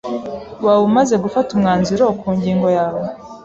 [0.63, 3.03] Waba umaze gufata umwanzuro ku ngingo yawe?